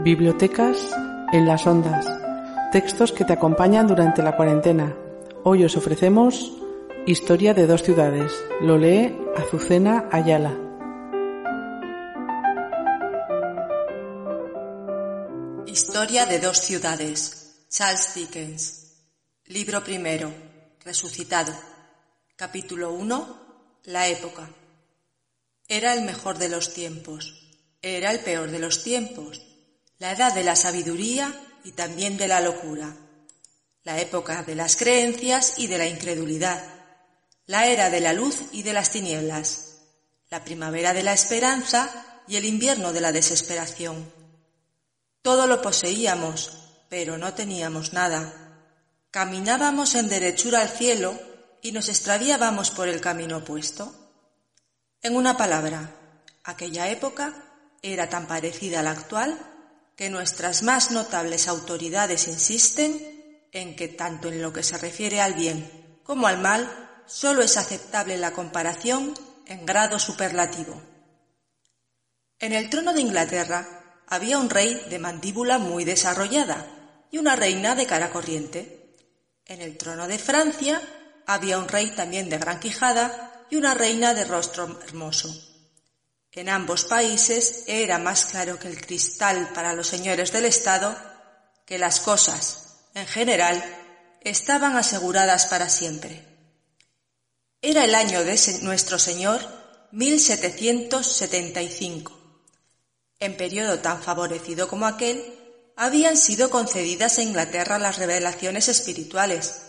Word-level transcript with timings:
Bibliotecas 0.00 0.78
en 1.32 1.44
las 1.48 1.66
ondas. 1.66 2.06
Textos 2.70 3.10
que 3.10 3.24
te 3.24 3.32
acompañan 3.32 3.88
durante 3.88 4.22
la 4.22 4.36
cuarentena. 4.36 4.94
Hoy 5.42 5.64
os 5.64 5.76
ofrecemos 5.76 6.52
Historia 7.04 7.52
de 7.52 7.66
dos 7.66 7.82
ciudades. 7.82 8.32
Lo 8.60 8.78
lee 8.78 9.12
Azucena 9.36 10.08
Ayala. 10.12 10.54
Historia 15.66 16.26
de 16.26 16.38
dos 16.38 16.58
ciudades. 16.60 17.64
Charles 17.68 18.14
Dickens. 18.14 18.92
Libro 19.46 19.82
primero. 19.82 20.32
Resucitado. 20.84 21.52
Capítulo 22.36 22.92
1. 22.92 23.80
La 23.86 24.06
época. 24.06 24.48
Era 25.66 25.92
el 25.92 26.02
mejor 26.02 26.38
de 26.38 26.50
los 26.50 26.72
tiempos. 26.72 27.34
Era 27.82 28.12
el 28.12 28.20
peor 28.20 28.48
de 28.52 28.60
los 28.60 28.84
tiempos. 28.84 29.47
La 29.98 30.12
edad 30.12 30.32
de 30.32 30.44
la 30.44 30.54
sabiduría 30.54 31.34
y 31.64 31.72
también 31.72 32.16
de 32.16 32.28
la 32.28 32.40
locura. 32.40 32.94
La 33.82 34.00
época 34.00 34.44
de 34.44 34.54
las 34.54 34.76
creencias 34.76 35.58
y 35.58 35.66
de 35.66 35.76
la 35.76 35.88
incredulidad. 35.88 36.62
La 37.46 37.66
era 37.66 37.90
de 37.90 37.98
la 37.98 38.12
luz 38.12 38.42
y 38.52 38.62
de 38.62 38.72
las 38.72 38.90
tinieblas. 38.90 39.78
La 40.30 40.44
primavera 40.44 40.94
de 40.94 41.02
la 41.02 41.14
esperanza 41.14 42.22
y 42.28 42.36
el 42.36 42.44
invierno 42.44 42.92
de 42.92 43.00
la 43.00 43.10
desesperación. 43.10 44.12
Todo 45.20 45.48
lo 45.48 45.60
poseíamos, 45.60 46.52
pero 46.88 47.18
no 47.18 47.34
teníamos 47.34 47.92
nada. 47.92 48.32
Caminábamos 49.10 49.96
en 49.96 50.08
derechura 50.08 50.60
al 50.60 50.68
cielo 50.68 51.18
y 51.60 51.72
nos 51.72 51.88
extraviábamos 51.88 52.70
por 52.70 52.86
el 52.86 53.00
camino 53.00 53.38
opuesto. 53.38 53.92
En 55.02 55.16
una 55.16 55.36
palabra, 55.36 55.90
aquella 56.44 56.88
época 56.88 57.34
era 57.82 58.08
tan 58.08 58.28
parecida 58.28 58.78
a 58.78 58.82
la 58.84 58.92
actual 58.92 59.57
que 59.98 60.10
nuestras 60.10 60.62
más 60.62 60.92
notables 60.92 61.48
autoridades 61.48 62.28
insisten 62.28 63.48
en 63.50 63.74
que 63.74 63.88
tanto 63.88 64.28
en 64.28 64.40
lo 64.40 64.52
que 64.52 64.62
se 64.62 64.78
refiere 64.78 65.20
al 65.20 65.34
bien 65.34 66.00
como 66.04 66.28
al 66.28 66.38
mal, 66.38 67.02
sólo 67.06 67.42
es 67.42 67.56
aceptable 67.56 68.16
la 68.16 68.30
comparación 68.30 69.12
en 69.46 69.66
grado 69.66 69.98
superlativo. 69.98 70.80
En 72.38 72.52
el 72.52 72.70
trono 72.70 72.94
de 72.94 73.00
Inglaterra 73.00 74.02
había 74.06 74.38
un 74.38 74.48
rey 74.48 74.86
de 74.88 75.00
mandíbula 75.00 75.58
muy 75.58 75.84
desarrollada 75.84 76.64
y 77.10 77.18
una 77.18 77.34
reina 77.34 77.74
de 77.74 77.86
cara 77.86 78.10
corriente. 78.10 78.94
En 79.46 79.60
el 79.60 79.76
trono 79.76 80.06
de 80.06 80.18
Francia 80.20 80.80
había 81.26 81.58
un 81.58 81.66
rey 81.66 81.90
también 81.90 82.30
de 82.30 82.38
gran 82.38 82.60
quijada 82.60 83.46
y 83.50 83.56
una 83.56 83.74
reina 83.74 84.14
de 84.14 84.24
rostro 84.24 84.80
hermoso. 84.86 85.47
En 86.32 86.48
ambos 86.48 86.84
países 86.84 87.64
era 87.66 87.98
más 87.98 88.26
claro 88.26 88.58
que 88.58 88.68
el 88.68 88.80
cristal 88.80 89.50
para 89.54 89.72
los 89.72 89.88
señores 89.88 90.30
del 90.30 90.44
Estado 90.44 90.96
que 91.66 91.78
las 91.78 92.00
cosas, 92.00 92.76
en 92.94 93.06
general, 93.06 93.62
estaban 94.22 94.76
aseguradas 94.76 95.46
para 95.46 95.68
siempre. 95.68 96.24
Era 97.60 97.84
el 97.84 97.94
año 97.94 98.24
de 98.24 98.40
nuestro 98.62 98.98
Señor 98.98 99.40
1775. 99.90 102.12
En 103.20 103.36
periodo 103.36 103.80
tan 103.80 104.00
favorecido 104.00 104.68
como 104.68 104.86
aquel, 104.86 105.34
habían 105.76 106.16
sido 106.16 106.48
concedidas 106.50 107.18
a 107.18 107.22
Inglaterra 107.22 107.78
las 107.78 107.98
revelaciones 107.98 108.68
espirituales. 108.68 109.60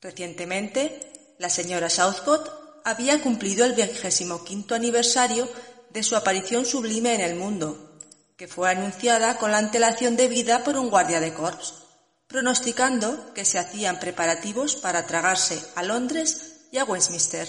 Recientemente, 0.00 1.34
la 1.38 1.50
señora 1.50 1.90
Southcott 1.90 2.60
había 2.84 3.22
cumplido 3.22 3.64
el 3.64 3.74
vigésimo 3.74 4.44
quinto 4.44 4.74
aniversario 4.74 5.48
de 5.92 6.02
su 6.02 6.16
aparición 6.16 6.64
sublime 6.64 7.14
en 7.14 7.20
el 7.20 7.36
mundo, 7.36 7.96
que 8.36 8.48
fue 8.48 8.70
anunciada 8.70 9.36
con 9.38 9.50
la 9.50 9.58
antelación 9.58 10.16
debida 10.16 10.64
por 10.64 10.76
un 10.76 10.88
guardia 10.90 11.20
de 11.20 11.34
corps, 11.34 11.74
pronosticando 12.26 13.34
que 13.34 13.44
se 13.44 13.58
hacían 13.58 13.98
preparativos 13.98 14.76
para 14.76 15.06
tragarse 15.06 15.62
a 15.74 15.82
Londres 15.82 16.68
y 16.70 16.78
a 16.78 16.84
Westminster. 16.84 17.48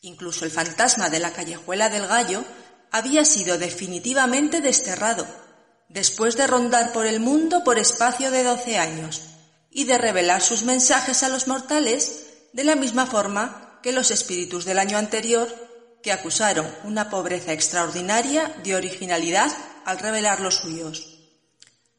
Incluso 0.00 0.44
el 0.44 0.52
fantasma 0.52 1.10
de 1.10 1.18
la 1.18 1.32
callejuela 1.32 1.88
del 1.88 2.06
gallo 2.06 2.44
había 2.92 3.24
sido 3.24 3.58
definitivamente 3.58 4.60
desterrado, 4.60 5.26
después 5.88 6.36
de 6.36 6.46
rondar 6.46 6.92
por 6.92 7.06
el 7.06 7.20
mundo 7.20 7.64
por 7.64 7.78
espacio 7.78 8.30
de 8.30 8.44
doce 8.44 8.78
años 8.78 9.22
y 9.70 9.84
de 9.84 9.98
revelar 9.98 10.40
sus 10.40 10.62
mensajes 10.62 11.22
a 11.22 11.28
los 11.28 11.48
mortales 11.48 12.22
de 12.52 12.64
la 12.64 12.76
misma 12.76 13.06
forma 13.06 13.80
que 13.82 13.92
los 13.92 14.10
espíritus 14.10 14.64
del 14.64 14.78
año 14.78 14.96
anterior 14.96 15.66
que 16.06 16.12
acusaron 16.12 16.72
una 16.84 17.10
pobreza 17.10 17.52
extraordinaria 17.52 18.54
de 18.62 18.76
originalidad 18.76 19.50
al 19.84 19.98
revelar 19.98 20.38
los 20.38 20.54
suyos. 20.54 21.18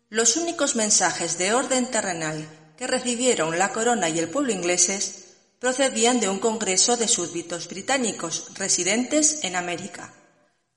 Los 0.08 0.38
únicos 0.38 0.78
mensajes 0.78 1.38
de 1.38 1.54
orden 1.54 1.92
terrenal 1.92 2.48
que 2.78 2.88
recibieron 2.88 3.60
la 3.60 3.74
corona 3.74 4.08
y 4.08 4.18
el 4.18 4.30
pueblo 4.30 4.54
ingleses 4.54 5.36
procedían 5.60 6.22
de 6.22 6.30
un 6.30 6.40
congreso 6.40 6.96
de 6.96 7.10
súbditos 7.10 7.68
británicos 7.68 8.54
residentes 8.54 9.44
en 9.44 9.58
América. 9.58 10.14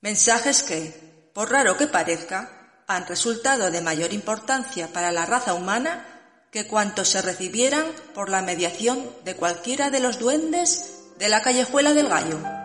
Mensajes 0.01 0.65
que, 0.65 1.31
por 1.33 1.53
raro 1.53 1.77
que 1.77 1.87
parezca, 1.87 2.83
han 2.89 3.07
resultado 3.07 3.71
de 3.71 3.81
mayor 3.81 4.13
importancia 4.13 4.89
para 4.89 5.13
la 5.13 5.25
raza 5.25 5.55
humana 5.55 6.49
que 6.51 6.67
cuantos 6.67 7.11
se 7.11 7.23
recibieran 7.23 7.87
por 8.13 8.29
la 8.29 8.43
mediación 8.43 9.09
de 9.25 9.37
cualquiera 9.37 9.91
de 9.91 10.01
los 10.01 10.19
duendes 10.19 10.97
de 11.17 11.29
la 11.29 11.43
callejuela 11.43 11.95
del 11.95 12.09
gallo. 12.09 12.60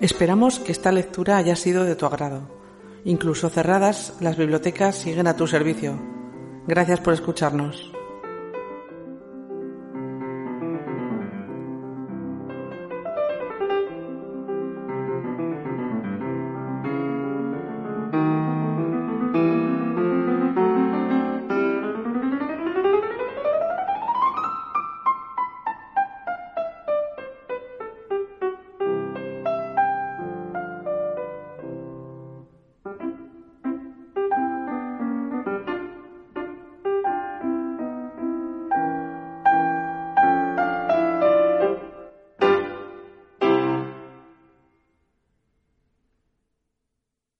Esperamos 0.00 0.60
que 0.60 0.70
esta 0.70 0.92
lectura 0.92 1.36
haya 1.38 1.56
sido 1.56 1.84
de 1.84 1.96
tu 1.96 2.06
agrado. 2.06 2.42
Incluso 3.04 3.48
cerradas, 3.48 4.14
las 4.20 4.36
bibliotecas 4.36 4.96
siguen 4.96 5.26
a 5.26 5.34
tu 5.34 5.48
servicio. 5.48 5.98
Gracias 6.68 7.00
por 7.00 7.14
escucharnos. 7.14 7.97